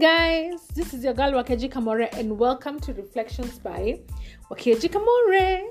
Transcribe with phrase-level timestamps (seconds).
[0.00, 4.00] Guys, this is your girl Wakeji Kamore and welcome to Reflections by
[4.50, 5.68] Wakeji Kamore.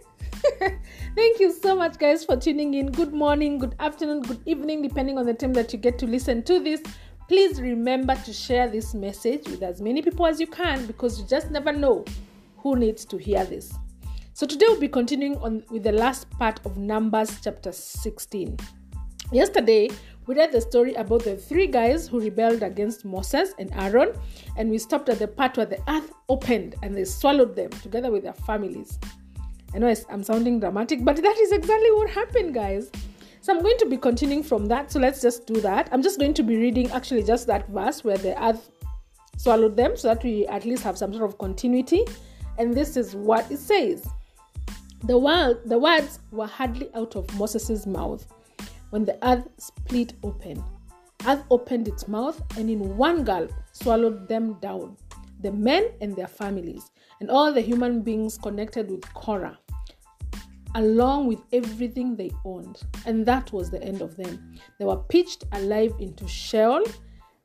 [1.15, 2.89] Thank you so much guys for tuning in.
[2.89, 6.41] Good morning, good afternoon, good evening depending on the time that you get to listen
[6.43, 6.81] to this.
[7.27, 11.27] Please remember to share this message with as many people as you can because you
[11.27, 12.05] just never know
[12.59, 13.73] who needs to hear this.
[14.31, 18.57] So today we'll be continuing on with the last part of Numbers chapter 16.
[19.33, 19.89] Yesterday
[20.25, 24.13] we read the story about the three guys who rebelled against Moses and Aaron,
[24.57, 28.11] and we stopped at the part where the earth opened and they swallowed them together
[28.11, 28.99] with their families.
[29.73, 32.89] I know I'm sounding dramatic, but that is exactly what happened, guys.
[33.41, 34.91] So I'm going to be continuing from that.
[34.91, 35.89] So let's just do that.
[35.91, 38.69] I'm just going to be reading actually just that verse where the earth
[39.37, 42.05] swallowed them so that we at least have some sort of continuity.
[42.57, 44.07] And this is what it says.
[45.03, 48.25] The, world, the words were hardly out of Moses' mouth
[48.93, 50.63] when the earth split open.
[51.25, 54.95] Earth opened its mouth and in one gulp swallowed them down,
[55.41, 59.57] the men and their families, and all the human beings connected with Korah,
[60.75, 62.83] along with everything they owned.
[63.07, 64.59] And that was the end of them.
[64.77, 66.83] They were pitched alive into Sheol,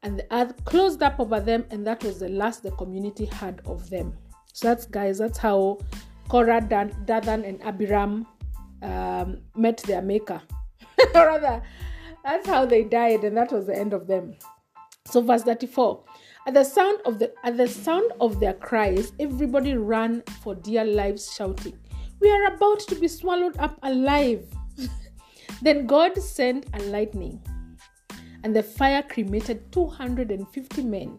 [0.03, 3.63] and the earth closed up over them, and that was the last the community had
[3.65, 4.13] of them.
[4.53, 5.79] So that's guys, that's how
[6.29, 8.27] Korah, Dathan, and Abiram
[8.83, 10.43] um, met their maker.
[11.15, 11.63] rather,
[12.25, 14.35] that's how they died, and that was the end of them.
[15.07, 16.05] So, verse 34.
[16.47, 20.85] At the sound of the at the sound of their cries, everybody ran for dear
[20.85, 21.79] lives, shouting,
[22.21, 24.47] We are about to be swallowed up alive.
[25.63, 27.43] then God sent a lightning,
[28.45, 31.19] and the fire cremated 250 men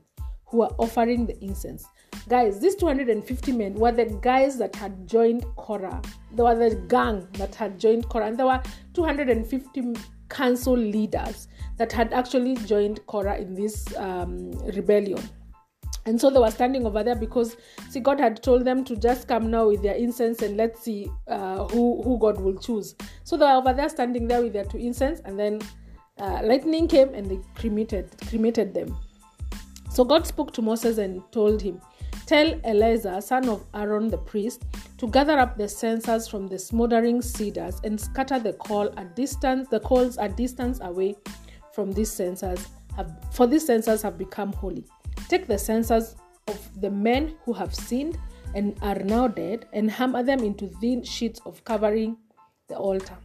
[0.49, 1.85] who were offering the incense.
[2.27, 6.01] Guys, these 250 men were the guys that had joined Korah.
[6.33, 8.27] They were the gang that had joined Korah.
[8.27, 8.61] And there were
[8.93, 9.95] 250
[10.29, 15.21] council leaders that had actually joined Korah in this um, rebellion.
[16.05, 17.55] And so they were standing over there because,
[17.89, 21.09] see, God had told them to just come now with their incense and let's see
[21.27, 22.95] uh, who, who God will choose.
[23.23, 25.61] So they were over there standing there with their two incense, and then
[26.17, 28.97] uh, lightning came and they cremated, cremated them.
[29.89, 31.81] So God spoke to Moses and told him,
[32.25, 34.63] Tell Eleazar, son of Aaron the priest,
[34.99, 39.67] to gather up the censers from the smoldering cedars and scatter the coal at distance,
[39.69, 41.15] the coals at distance away
[41.73, 42.67] from these censers,
[43.31, 44.85] for these censers have become holy.
[45.27, 46.15] Take the censers
[46.47, 48.17] of the men who have sinned
[48.55, 52.17] and are now dead, and hammer them into thin sheets of covering
[52.67, 53.17] the altar.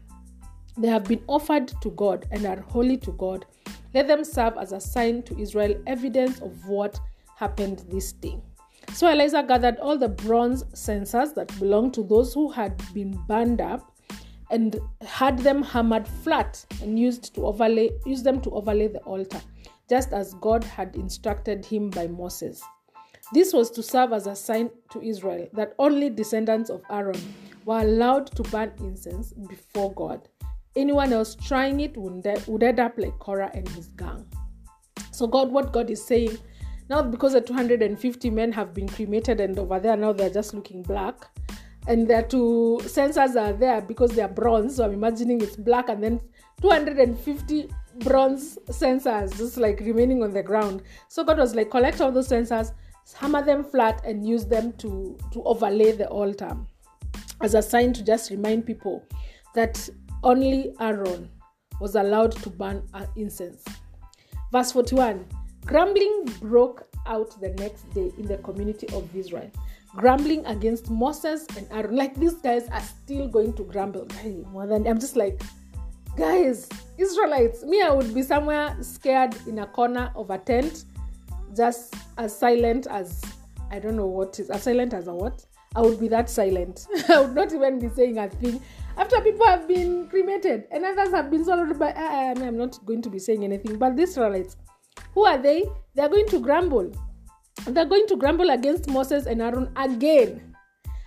[0.76, 3.46] They have been offered to God and are holy to God.
[3.94, 6.98] Let them serve as a sign to Israel, evidence of what
[7.36, 8.40] happened this day.
[8.92, 13.60] So Eleazar gathered all the bronze censers that belonged to those who had been burned
[13.60, 13.92] up
[14.50, 19.40] and had them hammered flat and used to overlay used them to overlay the altar,
[19.88, 22.62] just as God had instructed him by Moses.
[23.32, 27.20] This was to serve as a sign to Israel that only descendants of Aaron
[27.64, 30.28] were allowed to burn incense before God.
[30.76, 34.26] Anyone else trying it would, would end up like Korah and his gang.
[35.12, 36.38] So God, what God is saying
[36.90, 40.82] now, because the 250 men have been cremated and over there now they're just looking
[40.82, 41.26] black,
[41.86, 44.76] and their two censers are there because they're bronze.
[44.76, 46.20] So I'm imagining it's black, and then
[46.60, 47.70] 250
[48.00, 50.82] bronze censers just like remaining on the ground.
[51.08, 52.72] So God was like, collect all those censers,
[53.14, 56.56] hammer them flat, and use them to to overlay the altar
[57.40, 59.06] as a sign to just remind people
[59.54, 59.88] that
[60.24, 61.28] only Aaron
[61.80, 62.82] was allowed to burn
[63.16, 63.64] incense.
[64.50, 65.24] Verse 41
[65.66, 69.50] Grumbling broke out the next day in the community of Israel.
[69.96, 71.96] Grumbling against Moses and Aaron.
[71.96, 74.06] Like these guys are still going to grumble.
[74.50, 75.40] More than I'm just like,
[76.16, 76.68] guys,
[76.98, 77.64] Israelites.
[77.64, 80.84] Me, I would be somewhere scared in a corner of a tent,
[81.56, 83.22] just as silent as
[83.70, 85.44] I don't know what is as silent as a what.
[85.76, 86.86] I would be that silent.
[87.08, 88.60] I would not even be saying a thing.
[88.96, 93.02] After people have been cremated and others have been swallowed by, uh, I'm not going
[93.02, 93.76] to be saying anything.
[93.76, 94.56] But the Israelites,
[95.12, 95.64] who are they?
[95.94, 96.92] They're going to grumble.
[97.66, 100.54] They're going to grumble against Moses and Aaron again.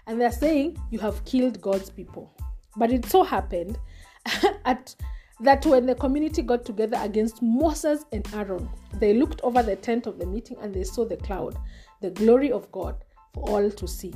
[0.06, 2.36] And they're saying, You have killed God's people.
[2.76, 3.80] But it so happened
[4.66, 4.96] at
[5.40, 10.08] that when the community got together against Moses and Aaron, they looked over the tent
[10.08, 11.58] of the meeting and they saw the cloud,
[12.02, 12.96] the glory of God,
[13.34, 14.14] for all to see.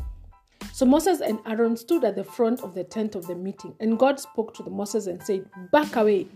[0.74, 4.00] So Moses and Aaron stood at the front of the tent of the meeting, and
[4.00, 6.28] God spoke to the Moses and said, Back away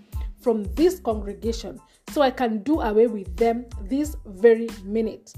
[0.42, 1.80] from this congregation
[2.10, 5.34] so I can do away with them this very minute.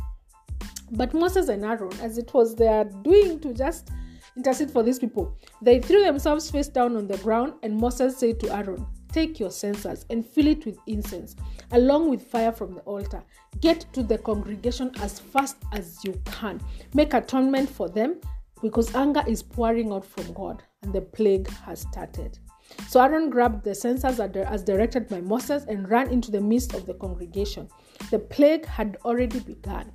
[0.91, 3.89] But Moses and Aaron, as it was their doing to just
[4.35, 8.39] intercede for these people, they threw themselves face down on the ground, and Moses said
[8.41, 11.35] to Aaron, take your censers and fill it with incense,
[11.71, 13.23] along with fire from the altar.
[13.61, 16.61] Get to the congregation as fast as you can.
[16.93, 18.21] Make atonement for them
[18.61, 22.39] because anger is pouring out from God and the plague has started.
[22.87, 26.85] So Aaron grabbed the censers as directed by Moses and ran into the midst of
[26.85, 27.69] the congregation.
[28.11, 29.91] The plague had already begun.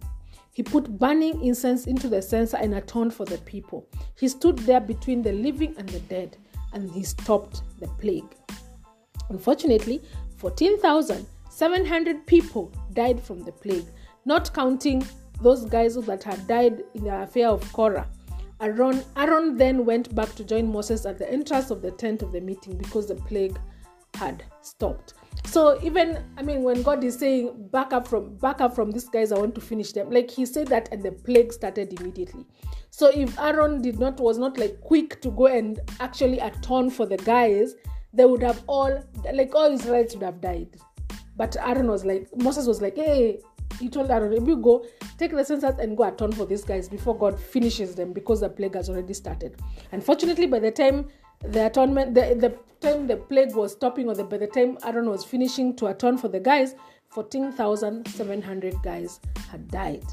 [0.55, 3.87] He put burning incense into the censer and atoned for the people.
[4.19, 6.37] He stood there between the living and the dead,
[6.75, 8.37] and he stopped the plague.
[9.31, 10.03] Unfortunately,
[10.37, 13.87] 14,700 people died from the plague,
[14.26, 15.03] not counting
[15.41, 18.06] those guys that had died in the affair of Korah.
[18.62, 22.31] Aaron, Aaron then went back to join Moses at the entrance of the tent of
[22.31, 23.59] the meeting because the plague
[24.14, 25.14] had stopped.
[25.47, 29.09] So even I mean when God is saying back up from back up from these
[29.09, 30.11] guys, I want to finish them.
[30.11, 32.47] Like he said that and the plague started immediately.
[32.91, 37.06] So if Aaron did not was not like quick to go and actually atone for
[37.06, 37.75] the guys,
[38.12, 40.76] they would have all like all Israelites would have died.
[41.37, 43.41] But Aaron was like Moses was like, hey,
[43.82, 44.87] he told Aaron, if you go,
[45.19, 48.49] take the censers and go atone for these guys before God finishes them because the
[48.49, 49.56] plague has already started.
[49.90, 51.08] Unfortunately, by the time
[51.40, 55.11] the atonement, the, the time the plague was stopping, or the, by the time Aaron
[55.11, 56.76] was finishing to atone for the guys,
[57.08, 59.19] 14,700 guys
[59.50, 60.05] had died,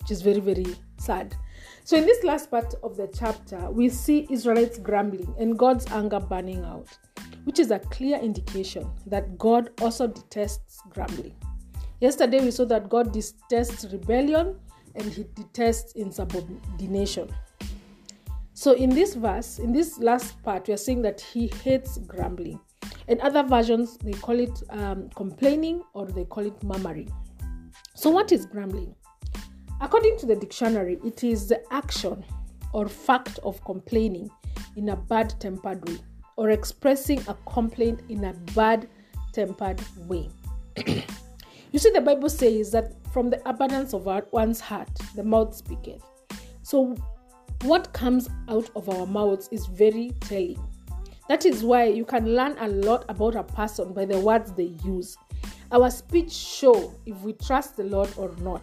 [0.00, 0.66] which is very, very
[0.98, 1.36] sad.
[1.84, 6.18] So, in this last part of the chapter, we see Israelites grumbling and God's anger
[6.18, 6.88] burning out,
[7.44, 11.36] which is a clear indication that God also detests grumbling.
[12.00, 14.58] Yesterday we saw that God detests rebellion
[14.94, 17.28] and he detests insubordination.
[18.54, 22.58] So in this verse, in this last part, we are saying that he hates grumbling.
[23.08, 27.12] In other versions, they call it um, complaining or they call it murmuring.
[27.94, 28.94] So, what is grumbling?
[29.80, 32.24] According to the dictionary, it is the action
[32.72, 34.30] or fact of complaining
[34.76, 35.98] in a bad tempered way
[36.36, 38.88] or expressing a complaint in a bad
[39.32, 40.30] tempered way.
[41.72, 45.54] You see, the Bible says that from the abundance of our, one's heart, the mouth
[45.54, 46.02] speaketh.
[46.62, 46.96] So,
[47.62, 50.60] what comes out of our mouths is very telling.
[51.28, 54.74] That is why you can learn a lot about a person by the words they
[54.84, 55.16] use.
[55.70, 58.62] Our speech show if we trust the Lord or not,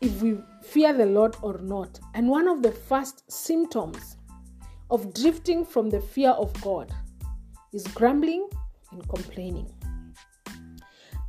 [0.00, 1.98] if we fear the Lord or not.
[2.14, 4.16] And one of the first symptoms
[4.90, 6.92] of drifting from the fear of God
[7.72, 8.48] is grumbling
[8.92, 9.68] and complaining.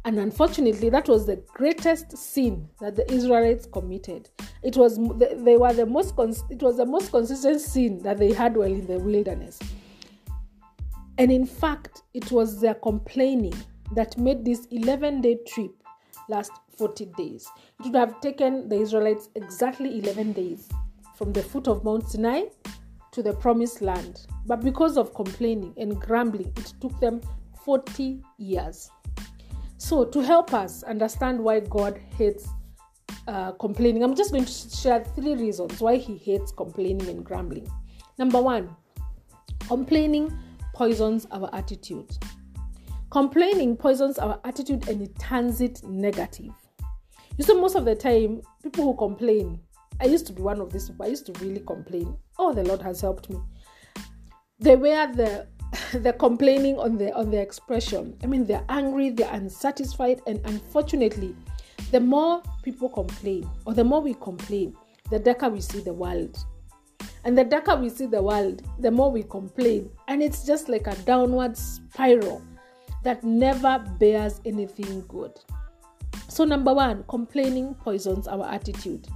[0.06, 4.30] And unfortunately, that was the greatest sin that the Israelites committed.
[4.64, 6.14] It was they were the most
[6.50, 9.60] it was the most consistent sin that they had while in the wilderness.
[11.18, 13.54] And in fact, it was their complaining
[13.94, 15.72] that made this 11-day trip
[16.30, 17.46] last 40 days.
[17.80, 20.70] It would have taken the Israelites exactly 11 days
[21.16, 22.44] from the foot of Mount Sinai
[23.12, 24.28] to the promised land.
[24.46, 27.20] But because of complaining and grumbling, it took them
[27.66, 28.90] 40 years.
[29.80, 32.50] So, to help us understand why God hates
[33.30, 37.66] uh, complaining, I'm just going to share three reasons why He hates complaining and grumbling.
[38.18, 38.76] Number one,
[39.68, 40.38] complaining
[40.76, 42.12] poisons our attitude.
[43.10, 46.54] Complaining poisons our attitude and it turns it negative.
[47.38, 49.62] You see, most of the time, people who complain,
[50.02, 52.18] I used to be one of these people, I used to really complain.
[52.38, 53.40] Oh, the Lord has helped me.
[54.60, 55.48] They wear the
[55.94, 58.18] they're complaining on the on their expression.
[58.24, 61.36] I mean, they're angry, they're unsatisfied, and unfortunately,
[61.92, 64.76] the more people complain, or the more we complain,
[65.10, 66.38] the darker we see the world.
[67.26, 69.90] And the darker we see the world, the more we complain.
[70.08, 72.42] And it's just like a downward spiral
[73.04, 75.34] that never bears anything good.
[76.28, 79.08] So, number one, complaining poisons our attitude.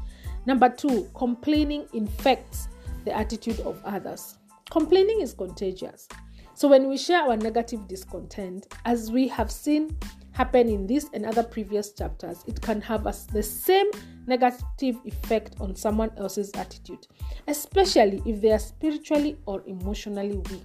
[0.45, 2.67] Number two, complaining infects
[3.05, 4.37] the attitude of others.
[4.69, 6.07] Complaining is contagious.
[6.55, 9.97] So when we share our negative discontent, as we have seen
[10.33, 13.87] happen in this and other previous chapters, it can have us the same
[14.27, 17.07] negative effect on someone else's attitude,
[17.47, 20.63] especially if they are spiritually or emotionally weak.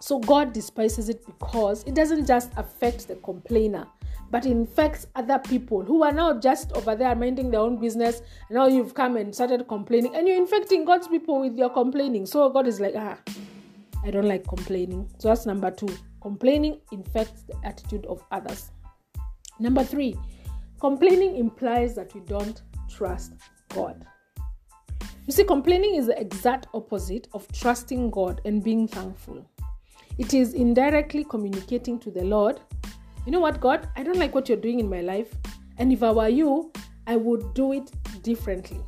[0.00, 3.86] So God despises it because it doesn't just affect the complainer,
[4.30, 8.22] but it infects other people who are now just over there minding their own business.
[8.48, 12.24] And now you've come and started complaining, and you're infecting God's people with your complaining.
[12.24, 13.18] So God is like, ah,
[14.04, 15.08] I don't like complaining.
[15.18, 15.88] So that's number two.
[16.22, 18.70] Complaining infects the attitude of others.
[19.58, 20.16] Number three,
[20.80, 23.34] complaining implies that we don't trust
[23.74, 24.06] God.
[25.26, 29.44] You see, complaining is the exact opposite of trusting God and being thankful.
[30.18, 32.60] It is indirectly communicating to the Lord,
[33.26, 35.34] you know what, God, I don't like what you're doing in my life.
[35.76, 36.72] And if I were you,
[37.06, 37.90] I would do it
[38.22, 38.80] differently.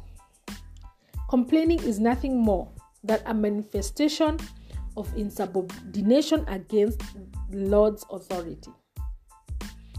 [1.28, 2.68] Complaining is nothing more
[3.04, 4.38] than a manifestation
[4.96, 7.00] of insubordination against
[7.50, 8.70] the Lord's authority.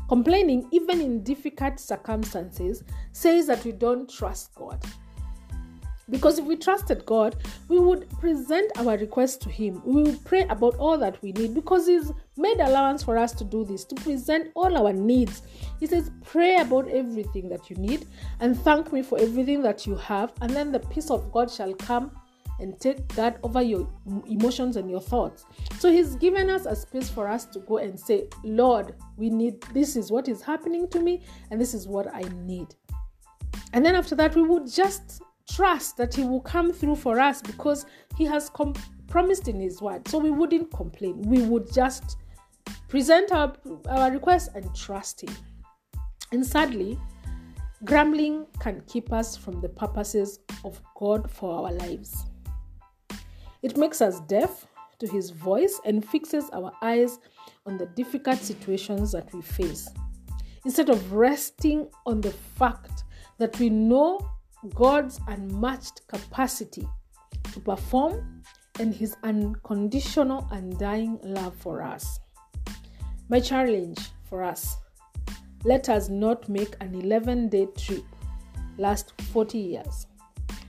[0.09, 2.83] Complaining, even in difficult circumstances,
[3.13, 4.83] says that we don't trust God.
[6.09, 7.37] Because if we trusted God,
[7.69, 9.81] we would present our request to Him.
[9.85, 13.45] We would pray about all that we need because He's made allowance for us to
[13.45, 15.43] do this, to present all our needs.
[15.79, 18.05] He says, Pray about everything that you need
[18.41, 21.73] and thank me for everything that you have, and then the peace of God shall
[21.73, 22.11] come
[22.59, 23.87] and take that over your
[24.27, 25.45] emotions and your thoughts.
[25.79, 29.61] So He's given us a space for us to go and say, Lord, we need
[29.73, 32.67] this is what is happening to me, and this is what I need.
[33.73, 37.41] And then after that, we would just trust that He will come through for us
[37.41, 37.85] because
[38.17, 38.75] He has com-
[39.07, 40.07] promised in His word.
[40.07, 41.21] So we wouldn't complain.
[41.23, 42.17] We would just
[42.87, 43.53] present our,
[43.89, 45.35] our request and trust Him.
[46.31, 46.99] And sadly,
[47.83, 52.25] grumbling can keep us from the purposes of God for our lives.
[53.63, 54.67] It makes us deaf
[54.99, 57.19] to His voice and fixes our eyes
[57.65, 59.89] on the difficult situations that we face.
[60.65, 63.03] Instead of resting on the fact
[63.39, 64.19] that we know
[64.75, 66.87] God's unmatched capacity
[67.51, 68.43] to perform
[68.79, 72.19] and his unconditional, undying love for us.
[73.29, 74.77] My challenge for us
[75.63, 78.03] let us not make an 11 day trip
[78.77, 80.07] last 40 years.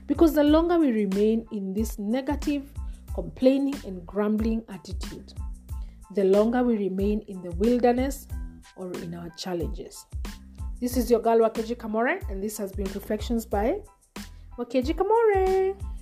[0.07, 2.71] Because the longer we remain in this negative,
[3.15, 5.33] complaining, and grumbling attitude,
[6.15, 8.27] the longer we remain in the wilderness
[8.75, 10.05] or in our challenges.
[10.81, 13.79] This is your girl Wakeji Kamore, and this has been Reflections by
[14.57, 15.94] Wakeji Kamore.